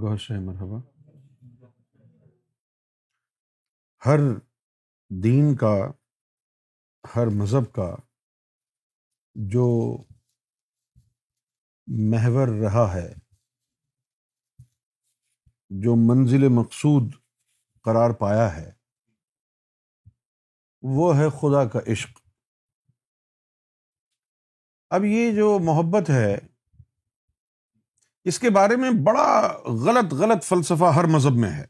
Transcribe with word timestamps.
گوہر 0.00 0.16
شاہ 0.16 0.40
مرحبا۔ 0.40 0.78
ہر 4.06 4.18
دین 5.22 5.56
کا، 5.56 5.90
ہر 7.16 7.26
مذہب 7.26 7.72
کا 7.72 7.96
جو 9.34 9.98
محور 11.86 12.48
رہا 12.48 12.94
ہے، 12.94 13.14
جو 15.70 15.94
منزل 15.96 16.48
مقصود 16.48 17.14
قرار 17.82 18.10
پایا 18.10 18.56
ہے، 18.56 18.72
وہ 20.82 21.16
ہے 21.16 21.28
خدا 21.30 21.68
کا 21.68 21.92
عشق۔ 21.92 22.20
اب 24.90 25.04
یہ 25.04 25.36
جو 25.36 25.58
محبت 25.58 26.10
ہے 26.10 26.57
اس 28.24 28.38
کے 28.38 28.50
بارے 28.50 28.76
میں 28.76 28.90
بڑا 28.90 29.58
غلط 29.64 30.12
غلط 30.12 30.44
فلسفہ 30.44 30.84
ہر 30.84 31.04
مذہب 31.04 31.32
میں 31.32 31.50
ہے۔ 31.50 31.64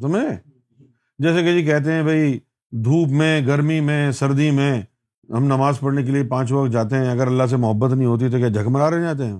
سمجھے؟ 0.00 0.50
جیسے 1.18 1.42
کہ 1.42 1.52
جی 1.52 1.64
کہتے 1.64 1.92
ہیں 1.92 2.02
بھائی، 2.02 2.38
دھوپ 2.70 3.08
میں، 3.08 3.46
گرمی 3.46 3.80
میں، 3.80 4.12
سردی 4.12 4.50
میں 4.50 4.82
ہم 5.28 5.44
نماز 5.44 5.80
پڑھنے 5.80 6.02
کے 6.02 6.10
لیے 6.10 6.24
پانچ 6.28 6.52
وقت 6.52 6.72
جاتے 6.72 6.96
ہیں، 6.96 7.10
اگر 7.10 7.26
اللہ 7.26 7.46
سے 7.46 7.56
محبت 7.56 7.92
نہیں 7.92 8.06
ہوتی 8.06 8.30
تو 8.30 8.38
کیا 8.38 8.48
جھک 8.48 8.68
مرا 8.68 8.90
رہے 8.90 9.00
جاتے 9.00 9.24
ہیں؟ 9.24 9.38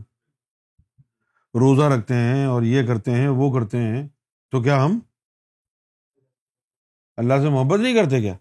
روزہ 1.54 1.82
رکھتے 1.82 2.14
ہیں 2.14 2.44
اور 2.44 2.62
یہ 2.62 2.86
کرتے 2.86 3.10
ہیں، 3.10 3.28
وہ 3.28 3.52
کرتے 3.52 3.78
ہیں، 3.78 4.08
تو 4.50 4.62
کیا 4.62 4.84
ہم 4.84 4.98
اللہ 7.16 7.34
سے 7.42 7.48
محبت 7.48 7.80
نہیں 7.80 7.94
کرتے 7.94 8.20
کیا؟ 8.20 8.34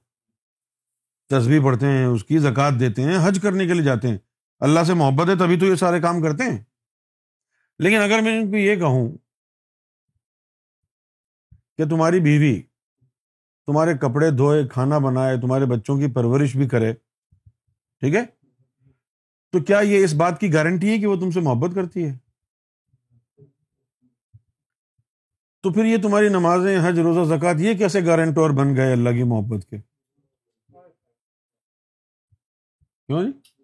تصویر 1.30 1.64
پڑھتے 1.64 1.86
ہیں، 1.86 2.06
اس 2.06 2.24
کی 2.24 2.38
زکوٰۃ 2.38 2.80
دیتے 2.80 3.02
ہیں، 3.02 3.28
حج 3.28 3.40
کرنے 3.42 3.68
کے 3.68 3.74
لیے 3.74 3.84
جاتے 3.84 4.08
ہیں۔ 4.08 4.18
اللہ 4.60 4.84
سے 4.84 4.94
محبت 4.94 5.30
ہے 5.30 5.36
تبھی 5.36 5.60
تو 5.60 5.66
یہ 5.66 5.76
سارے 5.76 6.02
کام 6.02 6.22
کرتے 6.22 6.44
ہیں۔ 6.44 6.64
لیکن 7.80 7.96
اگر 7.96 8.20
میں 8.22 8.42
ان 8.42 8.52
کو 8.52 8.58
یہ 8.58 8.76
کہوں 8.76 9.18
کہ 11.78 11.86
تمہاری 11.86 12.20
بیوی 12.20 12.62
تمہارے 13.66 13.94
کپڑے 13.94 14.32
دھوئے، 14.32 14.68
کھانا 14.68 14.98
بنائے، 14.98 15.38
تمہارے 15.38 15.66
بچوں 15.66 15.98
کی 15.98 16.14
پرورش 16.14 16.56
بھی 16.56 16.68
کرے، 16.68 16.94
ٹھیک 18.00 18.16
ہے؟ 18.16 18.26
تو 19.52 19.64
کیا 19.64 19.80
یہ 19.80 20.04
اس 20.04 20.14
بات 20.14 20.40
کی 20.40 20.54
گارنٹی 20.54 20.90
ہے 20.90 20.98
کہ 20.98 21.06
وہ 21.06 21.16
تم 21.16 21.32
سے 21.32 21.40
محبت 21.40 21.76
کرتی 21.76 22.10
ہے؟ 22.10 22.18
تو 25.64 25.74
پھر 25.74 25.86
یہ 25.86 25.98
تمہاری 26.02 26.30
نمازیں، 26.30 26.80
حج، 26.88 27.00
روزہ 27.00 27.36
زکات 27.36 27.56
یہ 27.60 27.78
کیسے 27.78 28.06
گارنٹور 28.06 28.50
بن 28.50 28.76
گئے 28.76 28.92
اللہ 28.92 29.10
کی 29.10 29.24
محبت 29.24 29.66
کے؟ 29.70 29.78
کیوں 33.08 33.24
جی؟ 33.24 33.59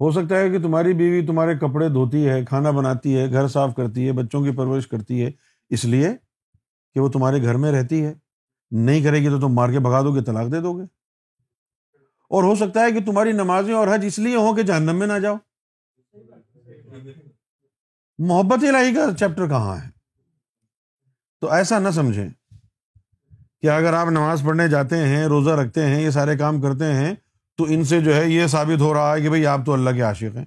ہو 0.00 0.10
سکتا 0.10 0.38
ہے 0.38 0.50
کہ 0.50 0.58
تمہاری 0.58 0.92
بیوی 0.92 1.26
تمہارے 1.26 1.58
کپڑے 1.58 1.88
دھوتی 1.88 2.28
ہے، 2.28 2.44
کھانا 2.44 2.70
بناتی 2.70 3.18
ہے، 3.18 3.32
گھر 3.32 3.48
صاف 3.48 3.74
کرتی 3.76 4.06
ہے، 4.06 4.12
بچوں 4.12 4.44
کی 4.44 4.50
پرورش 4.50 4.86
کرتی 4.86 5.24
ہے، 5.24 5.30
اس 5.68 5.84
لیے 5.84 6.10
کہ 6.94 7.00
وہ 7.00 7.08
تمہارے 7.08 7.42
گھر 7.42 7.54
میں 7.54 7.72
رہتی 7.72 8.04
ہے۔ 8.04 8.14
نہیں 8.70 9.02
کرے 9.02 9.20
گی 9.20 9.28
تو 9.28 9.40
تم 9.40 9.48
مار 9.48 9.68
کے 9.68 9.78
بگا 9.78 10.02
دو 10.02 10.14
گے، 10.14 10.22
طلاق 10.22 10.52
دے 10.52 10.60
دو 10.60 10.78
گے۔ 10.78 10.82
اور 12.30 12.42
ہو 12.42 12.54
سکتا 12.54 12.80
ہے 12.80 12.92
کہ 12.92 13.04
تمہاری 13.04 13.32
نمازیں 13.32 13.74
اور 13.74 13.88
حج 13.94 14.04
اس 14.06 14.18
لیے 14.18 14.36
ہو 14.36 14.54
کہ 14.54 14.62
جہنم 14.62 14.96
میں 14.96 15.06
نہ 15.06 15.18
جاؤ۔ 15.18 15.36
محبت 18.18 18.64
الہی 18.64 18.94
کا 18.94 19.14
چیپٹر 19.18 19.48
کہاں 19.48 19.76
ہے؟ 19.76 19.90
تو 21.40 21.52
ایسا 21.52 21.78
نہ 21.78 21.88
سمجھیں 21.88 22.28
کہ 23.60 23.70
اگر 23.70 23.92
آپ 23.92 24.06
نماز 24.06 24.42
پڑھنے 24.46 24.68
جاتے 24.68 24.96
ہیں، 24.96 25.26
روزہ 25.26 25.50
رکھتے 25.50 25.86
ہیں، 25.86 26.02
یہ 26.02 26.10
سارے 26.10 26.36
کام 26.36 26.60
کرتے 26.60 26.84
ہیں 26.84 27.14
تو 27.58 27.64
ان 27.68 27.84
سے 27.84 28.00
جو 28.00 28.16
ہے 28.16 28.28
یہ 28.28 28.46
ثابت 28.46 28.80
ہو 28.80 28.94
رہا 28.94 29.16
ہے 29.16 29.20
کہ 29.20 29.28
بھائی 29.28 29.46
آپ 29.46 29.60
تو 29.66 29.72
اللہ 29.72 29.90
کے 29.90 30.02
عاشق 30.02 30.36
ہیں۔ 30.36 30.44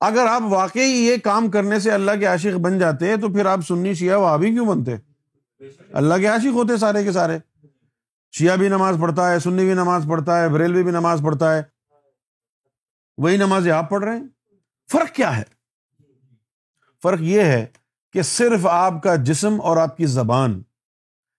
اگر 0.00 0.26
آپ 0.30 0.42
واقعی 0.42 0.90
یہ 0.90 1.16
کام 1.16 1.50
کرنے 1.50 1.80
سے 1.80 1.90
اللہ 1.90 2.10
کے 2.20 2.26
عاشق 2.26 2.56
بن 2.56 2.78
جاتے 2.78 3.16
تو 3.16 3.28
پھر 3.28 3.46
آپ 3.46 3.60
سنی 3.68 3.94
شیعہ 3.94 4.18
وہ 4.18 4.38
بھی 4.38 4.50
کیوں 4.50 4.66
بنتے؟ 4.66 4.96
اللہ 5.92 6.14
کے 6.14 6.26
عاشق 6.26 6.54
ہوتے 6.54 6.76
سارے 6.76 7.04
کے 7.04 7.12
سارے۔ 7.12 7.38
شیعہ 8.32 8.56
بھی 8.56 8.68
نماز 8.68 8.96
پڑھتا 9.00 9.30
ہے، 9.30 9.38
سنی 9.38 9.64
بھی 9.64 9.74
نماز 9.74 10.04
پڑھتا 10.08 10.42
ہے، 10.42 10.48
بریلوی 10.48 10.82
بھی 10.82 10.90
نماز 10.90 11.20
پڑھتا 11.24 11.56
ہے۔ 11.56 11.62
وہی 13.18 13.36
نماز 13.36 13.68
آپ 13.68 13.90
پڑھ 13.90 14.04
رہے 14.04 14.16
ہیں۔ 14.16 14.24
فرق 14.92 15.14
کیا 15.14 15.36
ہے؟ 15.36 15.42
فرق 17.02 17.20
یہ 17.20 17.40
ہے 17.40 17.66
کہ 18.12 18.22
صرف 18.22 18.66
آپ 18.66 19.02
کا 19.02 19.16
جسم 19.16 19.60
اور 19.60 19.76
آپ 19.76 19.96
کی 19.96 20.06
زبان، 20.06 20.62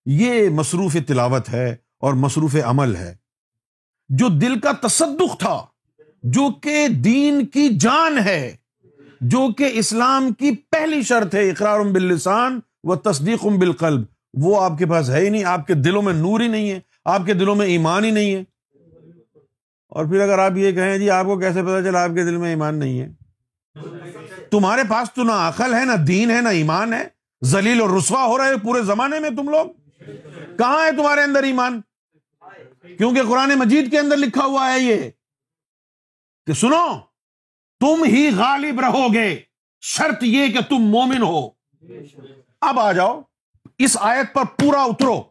یہ 0.06 0.48
مصروف 0.48 0.96
تلاوت 1.06 1.48
ہے 1.48 1.76
اور 2.00 2.14
مصروف 2.14 2.56
عمل 2.64 2.96
ہے۔ 2.96 3.20
جو 4.10 4.28
دل 4.28 4.60
کا 4.60 4.72
تصدق 4.72 5.38
تھا، 5.38 5.66
جو 6.22 6.48
کہ 6.62 6.88
دین 6.88 7.46
کی 7.46 7.68
جان 7.76 8.18
ہے، 8.18 8.56
جو 9.20 9.52
کہ 9.52 9.70
اسلام 9.72 10.32
کی 10.32 10.50
پہلی 10.70 11.02
شرط 11.02 11.34
ہے، 11.34 11.50
اقرار 11.50 11.80
باللسان 11.80 12.60
و 12.84 12.96
تصدیق 12.96 13.46
بالقلب۔ 13.46 14.02
وہ 14.34 14.62
آپ 14.62 14.78
کے 14.78 14.86
پاس 14.86 15.10
ہے 15.10 15.20
ہی 15.20 15.28
نہیں، 15.28 15.44
آپ 15.44 15.66
کے 15.66 15.74
دلوں 15.74 16.02
میں 16.02 16.12
نور 16.12 16.40
ہی 16.40 16.48
نہیں 16.48 16.70
ہے، 16.70 16.80
آپ 17.04 17.22
کے 17.26 17.34
دلوں 17.34 17.54
میں 17.54 17.66
ایمان 17.66 18.04
ہی 18.04 18.10
نہیں 18.10 18.34
ہے۔ 18.34 18.44
اور 19.88 20.04
پھر 20.04 20.20
اگر 20.20 20.38
آپ 20.38 20.52
یہ 20.56 20.72
کہیں 20.72 20.98
جی 20.98 21.10
آپ 21.10 21.24
کو 21.24 21.38
کیسے 21.38 21.62
پتا 21.62 21.82
چلا 21.82 22.04
آپ 22.04 22.10
کے 22.10 22.22
دل 22.22 22.36
میں 22.36 22.50
ایمان 22.50 22.78
نہیں 22.78 23.00
ہے؟ 23.00 23.08
تمہارے 24.50 24.82
پاس 24.88 25.12
تو 25.14 25.22
نہ 25.22 25.32
عقل 25.32 25.74
ہے، 25.74 25.84
نہ 25.84 25.96
دین 25.96 26.30
ہے، 26.30 26.40
نہ 26.40 26.48
ایمان 26.48 26.92
ہے۔ 26.92 27.08
زلیل 27.42 27.80
اور 27.80 27.90
رسوا 27.90 28.24
ہو 28.24 28.38
رہے 28.38 28.56
پورے 28.62 28.82
زمانے 28.82 29.18
میں 29.18 29.30
تم 29.30 29.48
لوگ۔ 29.48 29.66
کہاں 30.58 30.86
ہے 30.86 30.92
تمہارے 30.92 31.20
اندر 31.20 31.42
ایمان؟ 31.42 31.80
کیونکہ 32.98 33.22
قرآن 33.22 33.48
مجید 33.48 33.90
کے 33.90 33.98
اندر 33.98 34.16
لکھا 34.16 34.44
ہوا 34.44 34.72
ہے 34.72 34.80
یہ 34.80 35.10
کہ 36.46 36.52
سنو، 36.52 36.86
تم 37.80 38.04
ہی 38.04 38.30
غالب 38.36 38.80
رہو 38.80 39.14
گے۔ 39.14 39.40
شرط 39.80 40.22
یہ 40.22 40.48
کہ 40.48 40.60
تم 40.68 40.76
مومن 40.76 41.22
ہو۔ 41.22 41.50
اب 42.60 42.80
آ 42.80 42.92
جاؤ، 42.92 43.20
اس 43.78 43.96
آیت 44.00 44.34
پر 44.34 44.44
پورا 44.44 44.82
اترو۔ 44.82 45.22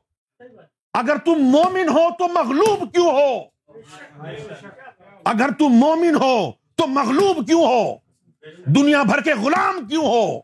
اگر 0.94 1.18
تم 1.18 1.32
مومن 1.32 1.90
ہو 1.90 2.16
تو 2.18 2.28
مغلوب 2.28 2.94
کیوں 2.94 3.12
ہو؟ 3.12 3.40
اگر 5.26 5.50
تم 5.60 5.66
مومن 5.66 6.16
ہو 6.16 6.52
تو 6.76 6.88
مغلوب 6.88 7.48
کیوں 7.48 7.66
ہو؟ 7.66 7.96
دنیا 8.66 9.04
بھر 9.04 9.22
کے 9.22 9.34
غلام 9.34 9.88
کیوں 9.88 10.06
ہو؟ 10.06 10.40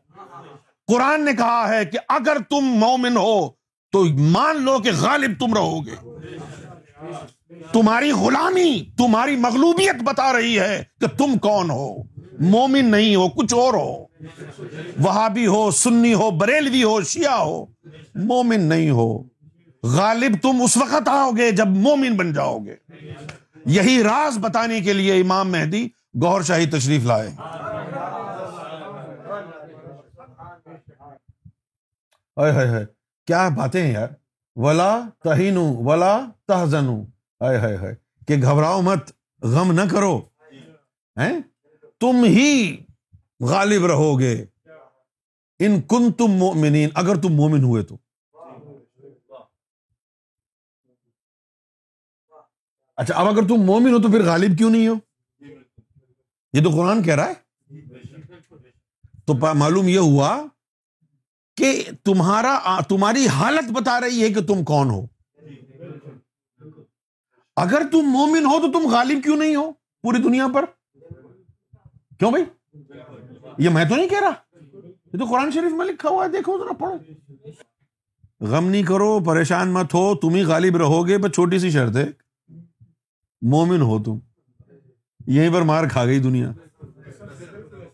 قرآن 0.87 1.25
نے 1.25 1.33
کہا 1.33 1.69
ہے 1.69 1.85
کہ 1.85 1.99
اگر 2.09 2.37
تم 2.49 2.61
مومن 2.61 3.17
ہو 3.17 3.49
تو 3.91 4.03
مان 4.05 4.61
لو 4.61 4.79
کہ 4.79 4.91
غالب 4.99 5.39
تم 5.39 5.53
رہو 5.53 5.85
گے۔ 5.85 6.14
تمہاری 7.71 8.11
غلامی، 8.11 8.89
تمہاری 8.97 9.35
مغلوبیت 9.35 10.03
بتا 10.03 10.33
رہی 10.33 10.59
ہے 10.59 10.83
کہ 11.01 11.07
تم 11.07 11.37
کون 11.37 11.69
ہو۔ 11.71 11.95
مومن 12.39 12.85
نہیں 12.85 13.15
ہو، 13.15 13.29
کچھ 13.29 13.53
اور 13.53 13.73
ہو۔ 13.73 14.05
وہابی 14.99 15.47
ہو، 15.47 15.71
سنی 15.71 16.13
ہو، 16.13 16.31
بریلوی 16.31 16.83
ہو، 16.83 17.01
شیعہ 17.01 17.33
ہو۔ 17.33 17.65
مومن 18.15 18.61
نہیں 18.61 18.89
ہو۔ 18.89 19.23
غالب 19.83 20.31
تم 20.41 20.61
اس 20.61 20.77
وقت 20.77 21.07
آؤ 21.07 21.31
گے 21.31 21.51
جب 21.51 21.67
مومن 21.67 22.13
بن 22.17 22.33
جاؤ 22.33 22.59
گے۔ 22.59 22.75
یہی 23.65 24.03
راز 24.03 24.37
بتانے 24.37 24.81
کے 24.81 24.93
لیے 24.93 25.21
امام 25.21 25.51
مہدی 25.51 25.89
گور 26.21 26.41
شاہی 26.41 26.65
تشریف 26.65 27.03
لائے۔ 27.03 27.31
کیا 33.27 33.49
باتیں 33.49 33.91
یار؟ 33.91 34.07
ولا 34.55 34.99
تہین 35.23 35.57
ولا 35.57 36.19
تہزن 36.47 36.87
کہ 38.27 38.35
گھبراؤ 38.41 38.81
مت، 38.81 39.11
غم 39.41 39.71
نہ 39.71 39.81
کرو۔ 39.91 40.21
تم 41.99 42.23
ہی 42.23 42.77
غالب 43.39 43.85
رہو 43.85 44.19
گے 44.19 44.45
ان 45.59 45.81
کن 45.81 46.13
تم 46.13 46.27
مومنین 46.27 46.89
اگر 46.93 47.15
تم 47.15 47.29
مومن 47.29 47.63
ہوئے 47.63 47.83
تو۔ 47.83 47.97
اچھا 52.95 53.15
اب 53.15 53.27
اگر 53.27 53.47
تم 53.47 53.55
مومن 53.55 53.93
ہو 53.93 54.01
تو 54.01 54.07
پھر 54.07 54.25
غالب 54.25 54.57
کیوں 54.57 54.69
نہیں 54.69 54.87
ہو؟ 54.87 54.93
یہ 56.53 56.63
تو 56.63 56.69
قرآن 56.69 57.03
کہہ 57.03 57.15
رہا 57.15 57.27
ہے۔ 57.27 57.33
تو 59.27 59.33
معلوم 59.33 59.87
یہ 59.87 59.99
ہوا 59.99 60.43
کہ 61.57 61.83
تمہارا 62.03 62.79
تمہاری 62.89 63.27
حالت 63.27 63.71
بتا 63.71 64.01
رہی 64.01 64.23
ہے 64.23 64.33
کہ 64.33 64.41
تم 64.41 64.63
کون 64.63 64.89
ہو۔ 64.89 65.14
اگر 67.55 67.81
تم 67.91 68.01
مومن 68.01 68.45
ہو 68.45 68.59
تو 68.59 68.71
تم 68.71 68.87
غالب 68.87 69.23
کیوں 69.23 69.37
نہیں 69.37 69.55
ہو 69.55 69.71
پوری 70.01 70.21
دنیا 70.21 70.47
پر؟ 70.53 70.65
کیوں 72.19 72.31
بھائی؟ 72.31 72.43
یہ 73.57 73.69
میں 73.69 73.85
تو 73.85 73.95
نہیں 73.95 74.09
کہہ 74.09 74.19
رہا۔ 74.21 74.31
یہ 75.13 75.19
تو 75.19 75.25
قرآن 75.25 75.51
شریف 75.51 75.71
میں 75.71 75.85
لکھا 75.85 76.09
ہوا 76.09 76.25
ہے، 76.25 76.29
دیکھو 76.29 76.57
ذرا 76.57 76.73
پڑھو۔ 76.73 76.97
غم 78.41 78.67
نہیں 78.67 78.83
کرو، 78.83 79.19
پریشان 79.19 79.69
مت 79.69 79.93
ہو، 79.93 80.15
تم 80.15 80.29
ہی 80.29 80.43
غالب 80.43 80.77
رہو 80.77 81.07
گے، 81.07 81.17
بس 81.17 81.31
چھوٹی 81.31 81.59
سی 81.59 81.69
شرط 81.69 81.97
ہے۔ 81.97 82.07
مومن 83.41 83.81
ہو 83.81 84.03
تم۔ 84.03 84.19
یہیں 85.27 85.53
پر 85.53 85.61
مار 85.61 85.87
کھا 85.87 86.05
گئی 86.05 86.19
دنیا۔ 86.19 86.51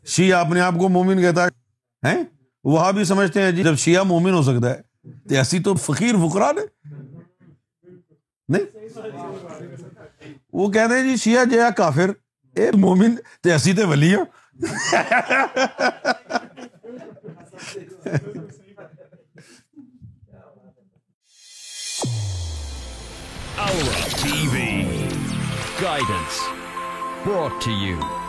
شیعہ 0.06 0.46
اپنے 0.46 0.60
آپ 0.60 0.74
کو 0.80 0.90
مومن 0.90 1.22
کہتا 1.22 1.46
ہے۔ 1.46 2.16
وہاں 2.64 2.92
بھی 2.92 3.04
سمجھتے 3.04 3.42
ہیں 3.42 3.52
جی 3.52 3.64
جب 3.64 3.76
شیعہ 3.76 4.04
مومن 4.04 4.32
ہو 4.32 4.42
سکتا 4.42 4.70
ہے، 4.70 4.82
تو 5.30 5.36
ایسی 5.36 5.60
تو 5.60 5.74
فقیر 5.74 6.16
فکرا 6.16 6.52
نے۔ 6.52 6.92
نہیں؟ 8.52 8.66
وہ 10.54 10.72
کہتے 10.72 10.96
ہیں 10.96 11.04
جی 11.04 11.16
شیعہ 11.16 11.46
جیا 11.46 11.70
کافر۔ 11.70 12.12
اے 12.56 12.72
مومن 12.72 13.16
تحسید 13.44 13.80
ولی 13.80 14.16
ہو۔ 14.16 14.24
Guidance 25.82 26.40
brought 27.26 27.62
to 27.62 27.72
you 27.72 28.21